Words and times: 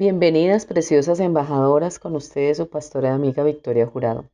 Bienvenidas, 0.00 0.64
preciosas 0.64 1.18
embajadoras, 1.18 1.98
con 1.98 2.14
ustedes 2.14 2.58
su 2.58 2.70
pastora 2.70 3.08
y 3.08 3.12
amiga 3.14 3.42
Victoria 3.42 3.84
Jurado. 3.84 4.30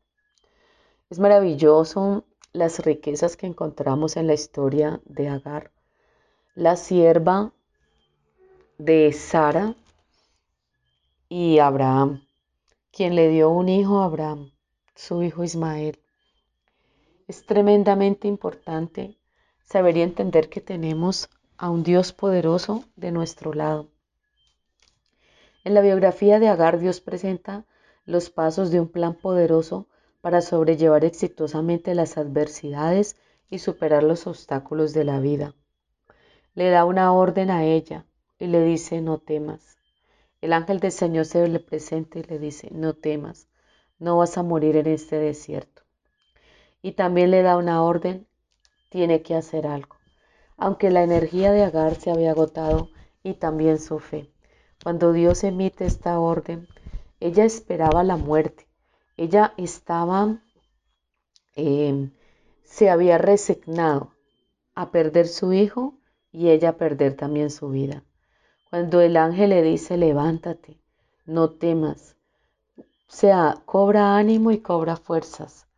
Es 1.08 1.18
maravilloso 1.18 2.26
las 2.52 2.80
riquezas 2.80 3.38
que 3.38 3.46
encontramos 3.46 4.18
en 4.18 4.26
la 4.26 4.34
historia 4.34 5.00
de 5.06 5.30
Agar, 5.30 5.72
la 6.54 6.76
sierva 6.76 7.54
de 8.76 9.10
Sara 9.14 9.74
y 11.30 11.60
Abraham, 11.60 12.26
quien 12.92 13.14
le 13.14 13.30
dio 13.30 13.48
un 13.48 13.70
hijo 13.70 14.00
a 14.00 14.04
Abraham, 14.04 14.52
su 14.94 15.22
hijo 15.22 15.44
Ismael. 15.44 15.98
Es 17.26 17.46
tremendamente 17.46 18.28
importante 18.28 19.16
saber 19.62 19.96
y 19.96 20.02
entender 20.02 20.50
que 20.50 20.60
tenemos 20.60 21.30
a 21.56 21.70
un 21.70 21.82
Dios 21.82 22.12
poderoso 22.12 22.84
de 22.96 23.12
nuestro 23.12 23.54
lado. 23.54 23.93
En 25.64 25.74
la 25.74 25.80
biografía 25.80 26.38
de 26.38 26.48
Agar, 26.48 26.78
Dios 26.78 27.00
presenta 27.00 27.64
los 28.04 28.30
pasos 28.30 28.70
de 28.70 28.80
un 28.80 28.88
plan 28.88 29.14
poderoso 29.14 29.88
para 30.20 30.40
sobrellevar 30.40 31.04
exitosamente 31.04 31.94
las 31.94 32.16
adversidades 32.16 33.16
y 33.50 33.58
superar 33.58 34.02
los 34.02 34.26
obstáculos 34.26 34.92
de 34.92 35.04
la 35.04 35.18
vida. 35.18 35.54
Le 36.54 36.70
da 36.70 36.84
una 36.84 37.12
orden 37.12 37.50
a 37.50 37.64
ella 37.64 38.06
y 38.38 38.46
le 38.46 38.62
dice, 38.62 39.00
no 39.00 39.18
temas. 39.18 39.76
El 40.40 40.52
ángel 40.52 40.78
del 40.78 40.92
Señor 40.92 41.24
se 41.24 41.48
le 41.48 41.58
presenta 41.58 42.18
y 42.18 42.22
le 42.22 42.38
dice, 42.38 42.68
no 42.70 42.94
temas, 42.94 43.48
no 43.98 44.18
vas 44.18 44.38
a 44.38 44.42
morir 44.42 44.76
en 44.76 44.86
este 44.86 45.18
desierto 45.18 45.84
y 46.84 46.92
también 46.92 47.30
le 47.30 47.40
da 47.40 47.56
una 47.56 47.82
orden, 47.82 48.26
tiene 48.90 49.22
que 49.22 49.34
hacer 49.34 49.66
algo. 49.66 49.96
Aunque 50.58 50.90
la 50.90 51.02
energía 51.02 51.50
de 51.50 51.62
Agar 51.62 51.94
se 51.94 52.10
había 52.10 52.32
agotado 52.32 52.90
y 53.22 53.32
también 53.32 53.78
su 53.78 54.00
fe. 54.00 54.33
Cuando 54.82 55.12
Dios 55.12 55.44
emite 55.44 55.86
esta 55.86 56.18
orden, 56.18 56.68
ella 57.20 57.44
esperaba 57.44 58.04
la 58.04 58.16
muerte. 58.16 58.66
Ella 59.16 59.54
estaba, 59.56 60.42
em, 61.54 62.12
se 62.64 62.90
había 62.90 63.18
resignado 63.18 64.12
a 64.74 64.90
perder 64.90 65.28
su 65.28 65.52
hijo 65.52 65.94
y 66.32 66.48
ella 66.48 66.70
a 66.70 66.76
perder 66.76 67.16
también 67.16 67.50
su 67.50 67.68
vida. 67.68 68.02
Cuando 68.70 69.00
el 69.00 69.16
ángel 69.16 69.50
le 69.50 69.62
dice, 69.62 69.96
levántate, 69.96 70.80
no 71.26 71.50
temas, 71.50 72.16
o 72.76 72.82
sea, 73.16 73.62
cobra 73.64 74.16
ánimo 74.16 74.50
y 74.50 74.58
cobra 74.58 74.96
fuerzas 74.96 75.68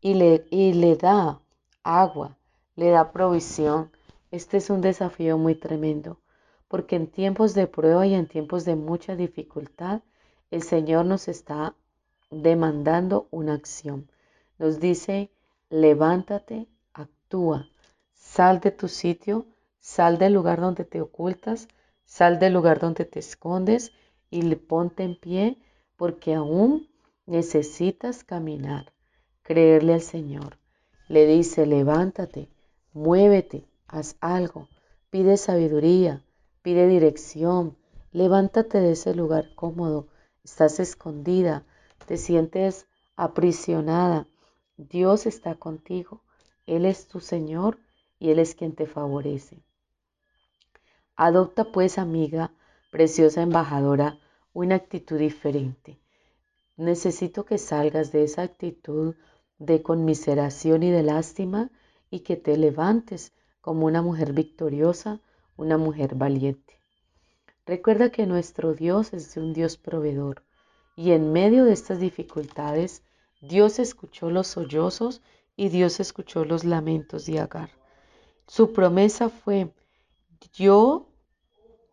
y 0.00 0.14
le, 0.14 0.46
y 0.50 0.74
le 0.74 0.96
da 0.96 1.40
agua, 1.82 2.36
le 2.76 2.90
da 2.90 3.10
provisión. 3.10 3.90
Este 4.30 4.58
es 4.58 4.68
un 4.68 4.82
desafío 4.82 5.38
muy 5.38 5.54
tremendo, 5.54 6.18
porque 6.74 6.96
en 6.96 7.06
tiempos 7.06 7.54
de 7.54 7.68
prueba 7.68 8.04
y 8.04 8.14
en 8.14 8.26
tiempos 8.26 8.64
de 8.64 8.74
mucha 8.74 9.14
dificultad, 9.14 10.02
el 10.50 10.60
Señor 10.64 11.06
nos 11.06 11.28
está 11.28 11.76
demandando 12.32 13.28
una 13.30 13.54
acción. 13.54 14.10
Nos 14.58 14.80
dice, 14.80 15.30
levántate, 15.70 16.66
actúa, 16.92 17.68
sal 18.12 18.58
de 18.58 18.72
tu 18.72 18.88
sitio, 18.88 19.46
sal 19.78 20.18
del 20.18 20.32
lugar 20.32 20.60
donde 20.60 20.84
te 20.84 21.00
ocultas, 21.00 21.68
sal 22.04 22.40
del 22.40 22.54
lugar 22.54 22.80
donde 22.80 23.04
te 23.04 23.20
escondes 23.20 23.92
y 24.28 24.42
ponte 24.56 25.04
en 25.04 25.14
pie 25.14 25.58
porque 25.94 26.34
aún 26.34 26.88
necesitas 27.24 28.24
caminar 28.24 28.92
creerle 29.42 29.94
al 29.94 30.02
Señor. 30.02 30.58
Le 31.06 31.24
dice, 31.24 31.66
levántate, 31.66 32.48
muévete, 32.92 33.64
haz 33.86 34.16
algo, 34.20 34.68
pide 35.10 35.36
sabiduría, 35.36 36.24
pide 36.64 36.88
dirección, 36.88 37.76
levántate 38.10 38.80
de 38.80 38.92
ese 38.92 39.14
lugar 39.14 39.54
cómodo, 39.54 40.08
estás 40.42 40.80
escondida, 40.80 41.66
te 42.06 42.16
sientes 42.16 42.86
aprisionada. 43.16 44.26
Dios 44.78 45.26
está 45.26 45.56
contigo, 45.56 46.22
Él 46.64 46.86
es 46.86 47.06
tu 47.06 47.20
Señor 47.20 47.78
y 48.18 48.30
Él 48.30 48.38
es 48.38 48.54
quien 48.54 48.74
te 48.74 48.86
favorece. 48.86 49.62
Adopta 51.16 51.70
pues, 51.70 51.98
amiga, 51.98 52.50
preciosa 52.90 53.42
embajadora, 53.42 54.18
una 54.54 54.76
actitud 54.76 55.18
diferente. 55.18 56.00
Necesito 56.78 57.44
que 57.44 57.58
salgas 57.58 58.10
de 58.10 58.24
esa 58.24 58.40
actitud 58.40 59.16
de 59.58 59.82
conmiseración 59.82 60.82
y 60.82 60.90
de 60.90 61.02
lástima 61.02 61.70
y 62.08 62.20
que 62.20 62.38
te 62.38 62.56
levantes 62.56 63.34
como 63.60 63.84
una 63.84 64.00
mujer 64.00 64.32
victoriosa, 64.32 65.20
una 65.56 65.78
mujer 65.78 66.14
valiente. 66.14 66.80
Recuerda 67.66 68.10
que 68.10 68.26
nuestro 68.26 68.74
Dios 68.74 69.12
es 69.12 69.36
un 69.36 69.52
Dios 69.52 69.76
proveedor 69.76 70.42
y 70.96 71.12
en 71.12 71.32
medio 71.32 71.64
de 71.64 71.72
estas 71.72 71.98
dificultades 71.98 73.02
Dios 73.40 73.78
escuchó 73.78 74.30
los 74.30 74.48
sollozos 74.48 75.22
y 75.56 75.68
Dios 75.68 76.00
escuchó 76.00 76.44
los 76.44 76.64
lamentos 76.64 77.26
de 77.26 77.40
Agar. 77.40 77.70
Su 78.46 78.72
promesa 78.72 79.28
fue, 79.28 79.72
yo 80.52 81.08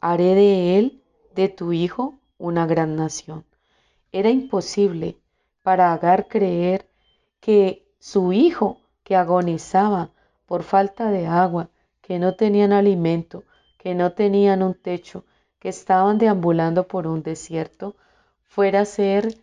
haré 0.01 0.35
de 0.35 0.77
él, 0.77 1.03
de 1.35 1.47
tu 1.47 1.71
hijo, 1.71 2.19
una 2.37 2.65
gran 2.65 2.95
nación. 2.95 3.45
Era 4.11 4.29
imposible 4.29 5.17
para 5.61 5.93
Agar 5.93 6.27
creer 6.27 6.89
que 7.39 7.87
su 7.99 8.33
hijo, 8.33 8.81
que 9.03 9.15
agonizaba 9.15 10.11
por 10.45 10.63
falta 10.63 11.11
de 11.11 11.27
agua, 11.27 11.69
que 12.01 12.19
no 12.19 12.35
tenían 12.35 12.73
alimento, 12.73 13.43
que 13.81 13.95
no 13.95 14.11
tenían 14.11 14.61
un 14.61 14.75
techo, 14.75 15.25
que 15.57 15.69
estaban 15.69 16.19
deambulando 16.19 16.87
por 16.87 17.07
un 17.07 17.23
desierto, 17.23 17.95
fuera 18.43 18.81
a 18.81 18.85
ser 18.85 19.35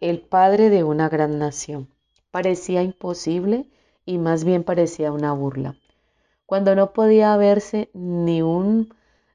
el 0.00 0.20
padre 0.20 0.70
de 0.70 0.84
una 0.84 1.08
gran 1.08 1.40
nación. 1.40 1.88
Parecía 2.30 2.84
imposible 2.84 3.66
y 4.06 4.18
más 4.18 4.44
bien 4.44 4.62
parecía 4.62 5.10
una 5.10 5.32
burla. 5.32 5.74
Cuando 6.46 6.76
no 6.76 6.92
podía 6.92 7.36
verse 7.36 7.90
ni 7.94 8.42
un 8.42 8.94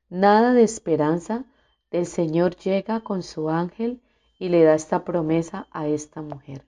nada 0.09 0.53
de 0.53 0.63
esperanza, 0.63 1.44
el 1.91 2.06
Señor 2.06 2.56
llega 2.56 3.01
con 3.01 3.23
su 3.23 3.50
ángel 3.50 4.01
y 4.39 4.47
le 4.47 4.63
da 4.63 4.73
esta 4.73 5.03
promesa 5.03 5.67
a 5.69 5.88
esta 5.89 6.22
mujer. 6.22 6.66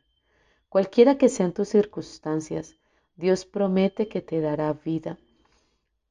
Cualquiera 0.67 1.17
que 1.17 1.29
sean 1.29 1.53
tus 1.53 1.69
circunstancias, 1.69 2.75
Dios 3.15 3.45
promete 3.45 4.09
que 4.09 4.19
te 4.19 4.41
dará 4.41 4.73
vida. 4.73 5.17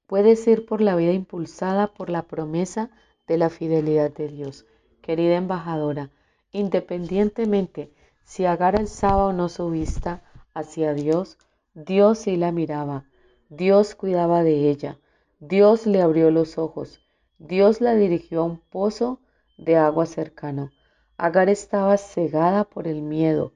Puedes 0.07 0.47
ir 0.47 0.67
por 0.67 0.81
la 0.81 0.97
vida 0.97 1.13
impulsada 1.13 1.87
por 1.89 2.11
la 2.11 2.23
promesa 2.23 2.91
de 3.27 3.39
la 3.39 3.51
fidelidad 3.51 4.13
de 4.13 4.29
Dios. 4.29 4.67
Querida 5.01 5.37
embajadora, 5.37 6.11
independientemente 6.53 7.93
si 8.25 8.45
Agar 8.45 8.77
alzaba 8.77 9.27
o 9.27 9.33
no 9.33 9.49
su 9.49 9.71
vista 9.71 10.23
hacia 10.55 10.95
Dios, 10.95 11.39
Dios 11.75 12.19
sí 12.19 12.37
la 12.37 12.53
miraba, 12.53 13.05
Dios 13.49 13.95
cuidaba 13.95 14.43
de 14.43 14.71
ella, 14.71 14.99
Dios 15.41 15.87
le 15.87 16.01
abrió 16.01 16.31
los 16.31 16.59
ojos, 16.59 17.01
Dios 17.39 17.81
la 17.81 17.95
dirigió 17.95 18.41
a 18.41 18.45
un 18.45 18.59
pozo 18.59 19.21
de 19.59 19.77
agua 19.77 20.07
cercano. 20.07 20.71
Agar 21.17 21.49
estaba 21.49 21.97
cegada 21.97 22.65
por 22.65 22.89
el 22.89 23.03
miedo, 23.03 23.53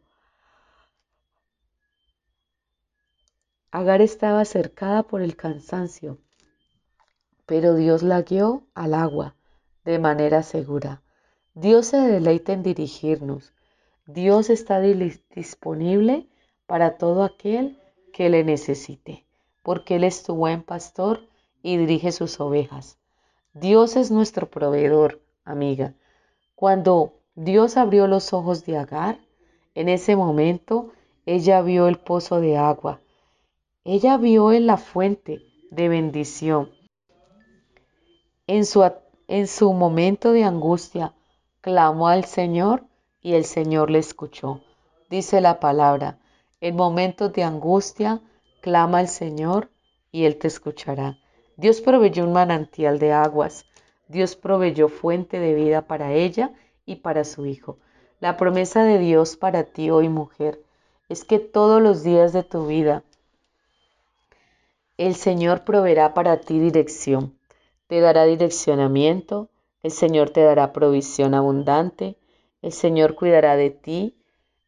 Agar 3.70 4.00
estaba 4.00 4.46
cercada 4.46 5.02
por 5.02 5.20
el 5.20 5.36
cansancio, 5.36 6.18
pero 7.48 7.74
Dios 7.74 8.04
la 8.04 8.22
guió 8.22 8.62
al 8.74 8.94
agua 8.94 9.34
de 9.84 9.98
manera 9.98 10.44
segura. 10.44 11.02
Dios 11.54 11.86
se 11.86 11.96
deleita 11.96 12.52
en 12.52 12.62
dirigirnos. 12.62 13.52
Dios 14.06 14.50
está 14.50 14.78
disponible 14.80 16.28
para 16.66 16.98
todo 16.98 17.24
aquel 17.24 17.80
que 18.12 18.28
le 18.28 18.44
necesite, 18.44 19.26
porque 19.64 19.96
Él 19.96 20.04
es 20.04 20.22
tu 20.22 20.36
buen 20.36 20.62
pastor 20.62 21.26
y 21.62 21.76
dirige 21.78 22.12
sus 22.12 22.38
ovejas. 22.38 22.98
Dios 23.54 23.96
es 23.96 24.12
nuestro 24.12 24.48
proveedor, 24.48 25.20
amiga. 25.44 25.94
Cuando 26.54 27.14
Dios 27.34 27.76
abrió 27.76 28.06
los 28.06 28.32
ojos 28.32 28.64
de 28.66 28.76
Agar, 28.76 29.18
en 29.74 29.88
ese 29.88 30.14
momento 30.14 30.92
ella 31.26 31.62
vio 31.62 31.88
el 31.88 31.98
pozo 31.98 32.40
de 32.40 32.56
agua 32.56 33.00
ella 33.90 34.18
vio 34.18 34.52
en 34.52 34.66
la 34.66 34.76
fuente 34.76 35.40
de 35.70 35.88
bendición. 35.88 36.68
En 38.48 38.64
su, 38.64 38.82
en 39.28 39.46
su 39.46 39.74
momento 39.74 40.32
de 40.32 40.42
angustia, 40.42 41.12
clamó 41.60 42.08
al 42.08 42.24
Señor 42.24 42.82
y 43.20 43.34
el 43.34 43.44
Señor 43.44 43.90
le 43.90 43.98
escuchó. 43.98 44.62
dice 45.10 45.42
la 45.42 45.60
palabra, 45.60 46.18
en 46.62 46.74
momentos 46.74 47.30
de 47.34 47.42
angustia, 47.44 48.22
clama 48.62 49.00
al 49.00 49.08
Señor 49.08 49.70
y 50.12 50.24
Él 50.24 50.38
te 50.38 50.48
escuchará. 50.48 51.18
Dios 51.58 51.82
proveyó 51.82 52.24
un 52.24 52.32
manantial 52.32 52.98
de 52.98 53.12
aguas, 53.12 53.66
Dios 54.08 54.34
proveyó 54.34 54.88
fuente 54.88 55.38
de 55.38 55.52
vida 55.52 55.82
para 55.82 56.14
ella 56.14 56.52
y 56.86 56.96
para 56.96 57.24
su 57.24 57.44
hijo. 57.44 57.76
La 58.18 58.38
promesa 58.38 58.82
de 58.82 58.98
Dios 58.98 59.36
para 59.36 59.64
ti 59.64 59.90
hoy 59.90 60.08
mujer 60.08 60.62
es 61.10 61.26
que 61.26 61.38
todos 61.38 61.82
los 61.82 62.02
días 62.02 62.32
de 62.32 62.44
tu 62.44 62.66
vida 62.66 63.04
el 64.96 65.16
Señor 65.16 65.64
proveerá 65.64 66.14
para 66.14 66.40
ti 66.40 66.58
dirección, 66.58 67.37
te 67.88 68.00
dará 68.00 68.24
direccionamiento, 68.24 69.50
el 69.82 69.90
Señor 69.90 70.30
te 70.30 70.42
dará 70.42 70.72
provisión 70.72 71.34
abundante, 71.34 72.16
el 72.62 72.72
Señor 72.72 73.14
cuidará 73.14 73.56
de 73.56 73.70
ti 73.70 74.16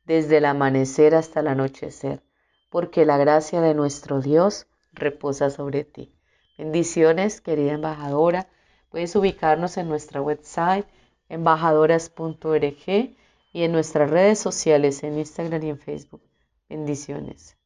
desde 0.05 0.39
el 0.39 0.47
amanecer 0.47 1.15
hasta 1.15 1.41
el 1.41 1.49
anochecer, 1.49 2.23
porque 2.71 3.05
la 3.05 3.19
gracia 3.19 3.61
de 3.61 3.75
nuestro 3.75 4.21
Dios 4.21 4.67
reposa 4.93 5.51
sobre 5.51 5.85
ti. 5.85 6.13
Bendiciones, 6.59 7.41
querida 7.41 7.73
embajadora. 7.73 8.49
Puedes 8.91 9.15
ubicarnos 9.15 9.77
en 9.77 9.89
nuestra 9.89 10.21
website 10.21 10.87
embajadoras.org 11.29 13.15
y 13.53 13.63
en 13.63 13.73
nuestras 13.73 14.11
redes 14.11 14.39
sociales 14.39 15.03
en 15.03 15.19
Instagram 15.19 15.63
y 15.63 15.71
en 15.71 15.79
Facebook. 15.79 16.23
Bendiciones. 16.69 17.60